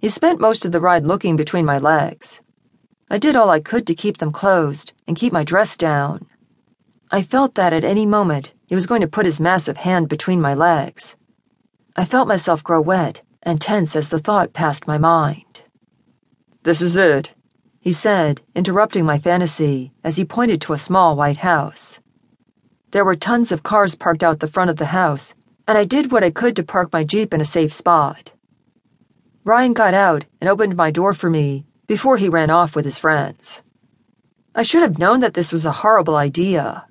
He 0.00 0.08
spent 0.08 0.38
most 0.38 0.64
of 0.64 0.70
the 0.70 0.80
ride 0.80 1.04
looking 1.04 1.34
between 1.34 1.64
my 1.64 1.78
legs. 1.78 2.40
I 3.10 3.18
did 3.18 3.34
all 3.34 3.50
I 3.50 3.58
could 3.58 3.84
to 3.88 3.96
keep 3.96 4.18
them 4.18 4.30
closed 4.30 4.92
and 5.08 5.16
keep 5.16 5.32
my 5.32 5.42
dress 5.42 5.76
down. 5.76 6.26
I 7.10 7.22
felt 7.22 7.56
that 7.56 7.72
at 7.72 7.82
any 7.82 8.06
moment 8.06 8.52
he 8.66 8.76
was 8.76 8.86
going 8.86 9.00
to 9.00 9.08
put 9.08 9.26
his 9.26 9.40
massive 9.40 9.78
hand 9.78 10.08
between 10.08 10.40
my 10.40 10.54
legs. 10.54 11.16
I 11.96 12.04
felt 12.04 12.28
myself 12.28 12.62
grow 12.62 12.80
wet 12.80 13.22
and 13.42 13.60
tense 13.60 13.96
as 13.96 14.08
the 14.08 14.20
thought 14.20 14.52
passed 14.52 14.86
my 14.86 14.98
mind. 14.98 15.62
This 16.62 16.80
is 16.80 16.94
it, 16.94 17.32
he 17.80 17.92
said, 17.92 18.40
interrupting 18.54 19.04
my 19.04 19.18
fantasy 19.18 19.92
as 20.04 20.14
he 20.14 20.24
pointed 20.24 20.60
to 20.60 20.74
a 20.74 20.78
small 20.78 21.16
white 21.16 21.38
house. 21.38 21.98
There 22.92 23.04
were 23.04 23.16
tons 23.16 23.50
of 23.50 23.64
cars 23.64 23.96
parked 23.96 24.22
out 24.22 24.38
the 24.38 24.46
front 24.46 24.70
of 24.70 24.76
the 24.76 24.86
house, 24.86 25.34
and 25.66 25.76
I 25.76 25.84
did 25.84 26.12
what 26.12 26.22
I 26.22 26.30
could 26.30 26.54
to 26.54 26.62
park 26.62 26.92
my 26.92 27.02
Jeep 27.02 27.34
in 27.34 27.40
a 27.40 27.44
safe 27.44 27.72
spot. 27.72 28.30
Ryan 29.48 29.72
got 29.72 29.94
out 29.94 30.26
and 30.42 30.50
opened 30.50 30.76
my 30.76 30.90
door 30.90 31.14
for 31.14 31.30
me 31.30 31.64
before 31.86 32.18
he 32.18 32.28
ran 32.28 32.50
off 32.50 32.76
with 32.76 32.84
his 32.84 32.98
friends. 32.98 33.62
I 34.54 34.62
should 34.62 34.82
have 34.82 34.98
known 34.98 35.20
that 35.20 35.32
this 35.32 35.52
was 35.52 35.64
a 35.64 35.72
horrible 35.72 36.16
idea. 36.16 36.84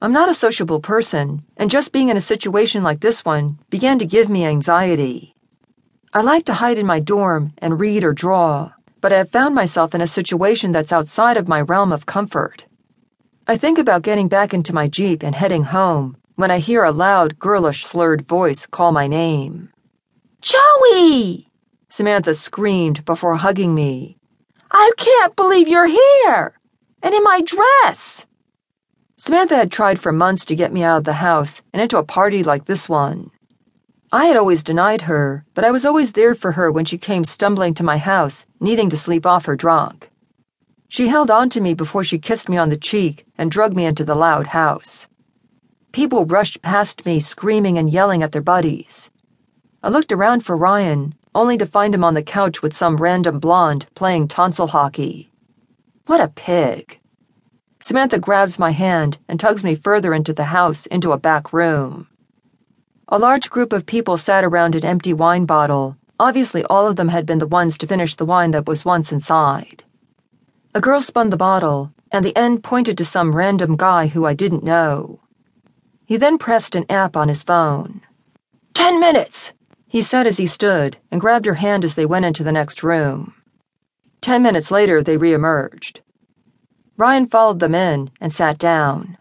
I'm 0.00 0.10
not 0.10 0.28
a 0.28 0.34
sociable 0.34 0.80
person, 0.80 1.44
and 1.56 1.70
just 1.70 1.92
being 1.92 2.08
in 2.08 2.16
a 2.16 2.20
situation 2.32 2.82
like 2.82 2.98
this 2.98 3.24
one 3.24 3.56
began 3.70 4.00
to 4.00 4.04
give 4.04 4.28
me 4.28 4.44
anxiety. 4.44 5.36
I 6.12 6.22
like 6.22 6.44
to 6.46 6.54
hide 6.54 6.76
in 6.76 6.86
my 6.86 6.98
dorm 6.98 7.52
and 7.58 7.78
read 7.78 8.02
or 8.02 8.12
draw, 8.12 8.72
but 9.00 9.12
I 9.12 9.18
have 9.18 9.30
found 9.30 9.54
myself 9.54 9.94
in 9.94 10.00
a 10.00 10.08
situation 10.08 10.72
that's 10.72 10.92
outside 10.92 11.36
of 11.36 11.46
my 11.46 11.60
realm 11.60 11.92
of 11.92 12.04
comfort. 12.04 12.64
I 13.46 13.56
think 13.56 13.78
about 13.78 14.02
getting 14.02 14.26
back 14.26 14.52
into 14.52 14.74
my 14.74 14.88
Jeep 14.88 15.22
and 15.22 15.36
heading 15.36 15.62
home 15.62 16.16
when 16.34 16.50
I 16.50 16.58
hear 16.58 16.82
a 16.82 16.90
loud, 16.90 17.38
girlish, 17.38 17.86
slurred 17.86 18.26
voice 18.26 18.66
call 18.66 18.90
my 18.90 19.06
name. 19.06 19.70
Joey! 20.40 21.51
Samantha 21.92 22.32
screamed 22.32 23.04
before 23.04 23.36
hugging 23.36 23.74
me. 23.74 24.16
I 24.70 24.92
can't 24.96 25.36
believe 25.36 25.68
you're 25.68 25.84
here! 25.84 26.58
And 27.02 27.12
in 27.12 27.22
my 27.22 27.42
dress! 27.42 28.24
Samantha 29.18 29.56
had 29.56 29.70
tried 29.70 30.00
for 30.00 30.10
months 30.10 30.46
to 30.46 30.56
get 30.56 30.72
me 30.72 30.82
out 30.82 30.96
of 30.96 31.04
the 31.04 31.12
house 31.12 31.60
and 31.70 31.82
into 31.82 31.98
a 31.98 32.02
party 32.02 32.42
like 32.42 32.64
this 32.64 32.88
one. 32.88 33.30
I 34.10 34.24
had 34.24 34.38
always 34.38 34.64
denied 34.64 35.02
her, 35.02 35.44
but 35.52 35.66
I 35.66 35.70
was 35.70 35.84
always 35.84 36.12
there 36.12 36.34
for 36.34 36.52
her 36.52 36.72
when 36.72 36.86
she 36.86 36.96
came 36.96 37.26
stumbling 37.26 37.74
to 37.74 37.84
my 37.84 37.98
house, 37.98 38.46
needing 38.58 38.88
to 38.88 38.96
sleep 38.96 39.26
off 39.26 39.44
her 39.44 39.54
drunk. 39.54 40.10
She 40.88 41.08
held 41.08 41.30
on 41.30 41.50
to 41.50 41.60
me 41.60 41.74
before 41.74 42.04
she 42.04 42.18
kissed 42.18 42.48
me 42.48 42.56
on 42.56 42.70
the 42.70 42.78
cheek 42.78 43.26
and 43.36 43.50
drug 43.50 43.76
me 43.76 43.84
into 43.84 44.02
the 44.02 44.14
loud 44.14 44.46
house. 44.46 45.08
People 45.92 46.24
rushed 46.24 46.62
past 46.62 47.04
me, 47.04 47.20
screaming 47.20 47.76
and 47.76 47.92
yelling 47.92 48.22
at 48.22 48.32
their 48.32 48.40
buddies. 48.40 49.10
I 49.82 49.90
looked 49.90 50.10
around 50.10 50.42
for 50.42 50.56
Ryan, 50.56 51.14
only 51.34 51.56
to 51.58 51.66
find 51.66 51.94
him 51.94 52.04
on 52.04 52.14
the 52.14 52.22
couch 52.22 52.62
with 52.62 52.76
some 52.76 52.96
random 52.96 53.38
blonde 53.38 53.86
playing 53.94 54.28
tonsil 54.28 54.66
hockey. 54.66 55.30
What 56.06 56.20
a 56.20 56.28
pig. 56.28 56.98
Samantha 57.80 58.18
grabs 58.18 58.58
my 58.58 58.70
hand 58.70 59.18
and 59.28 59.40
tugs 59.40 59.64
me 59.64 59.74
further 59.74 60.14
into 60.14 60.32
the 60.32 60.44
house 60.44 60.86
into 60.86 61.12
a 61.12 61.18
back 61.18 61.52
room. 61.52 62.06
A 63.08 63.18
large 63.18 63.50
group 63.50 63.72
of 63.72 63.86
people 63.86 64.16
sat 64.16 64.44
around 64.44 64.74
an 64.74 64.84
empty 64.84 65.12
wine 65.12 65.44
bottle. 65.44 65.96
Obviously, 66.18 66.64
all 66.64 66.86
of 66.86 66.96
them 66.96 67.08
had 67.08 67.26
been 67.26 67.38
the 67.38 67.46
ones 67.46 67.76
to 67.78 67.86
finish 67.86 68.14
the 68.14 68.24
wine 68.24 68.52
that 68.52 68.66
was 68.66 68.84
once 68.84 69.12
inside. 69.12 69.84
A 70.74 70.80
girl 70.80 71.02
spun 71.02 71.30
the 71.30 71.36
bottle, 71.36 71.92
and 72.10 72.24
the 72.24 72.36
end 72.36 72.62
pointed 72.62 72.96
to 72.98 73.04
some 73.04 73.34
random 73.34 73.76
guy 73.76 74.06
who 74.06 74.24
I 74.24 74.34
didn't 74.34 74.64
know. 74.64 75.20
He 76.06 76.16
then 76.16 76.38
pressed 76.38 76.74
an 76.74 76.86
app 76.88 77.16
on 77.16 77.28
his 77.28 77.42
phone. 77.42 78.02
Ten 78.74 79.00
minutes, 79.00 79.52
he 79.92 80.00
said 80.00 80.26
as 80.26 80.38
he 80.38 80.46
stood 80.46 80.96
and 81.10 81.20
grabbed 81.20 81.44
her 81.44 81.56
hand 81.56 81.84
as 81.84 81.96
they 81.96 82.06
went 82.06 82.24
into 82.24 82.42
the 82.42 82.50
next 82.50 82.82
room. 82.82 83.34
Ten 84.22 84.42
minutes 84.42 84.70
later, 84.70 85.02
they 85.02 85.18
reemerged. 85.18 86.00
Ryan 86.96 87.26
followed 87.26 87.58
them 87.58 87.74
in 87.74 88.10
and 88.18 88.32
sat 88.32 88.56
down. 88.56 89.18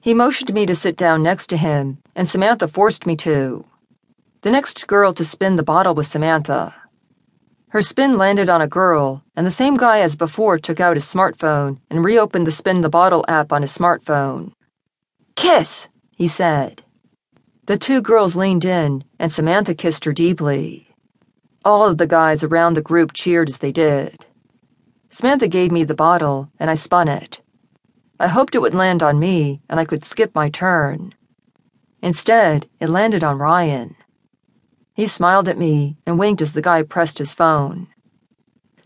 He 0.00 0.14
motioned 0.14 0.54
me 0.54 0.64
to 0.66 0.76
sit 0.76 0.96
down 0.96 1.24
next 1.24 1.48
to 1.48 1.56
him, 1.56 1.98
and 2.14 2.28
Samantha 2.28 2.68
forced 2.68 3.04
me 3.04 3.16
to. 3.16 3.64
The 4.42 4.52
next 4.52 4.86
girl 4.86 5.12
to 5.12 5.24
spin 5.24 5.56
the 5.56 5.64
bottle 5.64 5.96
was 5.96 6.06
Samantha. 6.06 6.72
Her 7.70 7.82
spin 7.82 8.16
landed 8.16 8.48
on 8.48 8.62
a 8.62 8.68
girl, 8.68 9.24
and 9.34 9.44
the 9.44 9.50
same 9.50 9.76
guy 9.76 9.98
as 9.98 10.14
before 10.14 10.56
took 10.56 10.78
out 10.78 10.94
his 10.94 11.04
smartphone 11.04 11.80
and 11.90 12.04
reopened 12.04 12.46
the 12.46 12.52
spin 12.52 12.80
the 12.80 12.88
bottle 12.88 13.24
app 13.26 13.52
on 13.52 13.62
his 13.62 13.76
smartphone. 13.76 14.52
Kiss, 15.34 15.88
he 16.16 16.28
said. 16.28 16.84
The 17.66 17.76
two 17.76 18.00
girls 18.00 18.36
leaned 18.36 18.64
in, 18.64 19.02
and 19.18 19.32
Samantha 19.32 19.74
kissed 19.74 20.04
her 20.04 20.12
deeply. 20.12 20.88
All 21.64 21.84
of 21.84 21.98
the 21.98 22.06
guys 22.06 22.44
around 22.44 22.74
the 22.74 22.80
group 22.80 23.12
cheered 23.12 23.48
as 23.48 23.58
they 23.58 23.72
did. 23.72 24.24
Samantha 25.10 25.48
gave 25.48 25.72
me 25.72 25.82
the 25.82 25.92
bottle, 25.94 26.48
and 26.60 26.70
I 26.70 26.76
spun 26.76 27.08
it. 27.08 27.42
I 28.20 28.28
hoped 28.28 28.54
it 28.54 28.60
would 28.60 28.76
land 28.76 29.02
on 29.02 29.18
me, 29.18 29.62
and 29.68 29.80
I 29.80 29.84
could 29.84 30.04
skip 30.04 30.32
my 30.32 30.48
turn. 30.48 31.16
Instead, 32.00 32.68
it 32.78 32.88
landed 32.88 33.24
on 33.24 33.38
Ryan. 33.38 33.96
He 34.94 35.08
smiled 35.08 35.48
at 35.48 35.58
me 35.58 35.96
and 36.06 36.20
winked 36.20 36.42
as 36.42 36.52
the 36.52 36.62
guy 36.62 36.84
pressed 36.84 37.18
his 37.18 37.34
phone. 37.34 37.88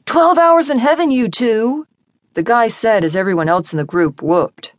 Twelve 0.06 0.38
hours 0.38 0.70
in 0.70 0.78
heaven, 0.78 1.10
you 1.10 1.28
two, 1.28 1.86
the 2.32 2.42
guy 2.42 2.68
said 2.68 3.04
as 3.04 3.14
everyone 3.14 3.48
else 3.48 3.74
in 3.74 3.76
the 3.76 3.84
group 3.84 4.22
whooped. 4.22 4.72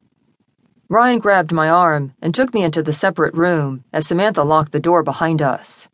Ryan 0.92 1.20
grabbed 1.20 1.54
my 1.54 1.70
arm 1.70 2.16
and 2.22 2.36
took 2.36 2.54
me 2.54 2.64
into 2.64 2.84
the 2.84 2.92
separate 2.92 3.34
room 3.34 3.86
as 3.94 4.06
Samantha 4.06 4.44
locked 4.44 4.74
the 4.74 4.80
door 4.82 5.04
behind 5.04 5.42
us. 5.42 5.88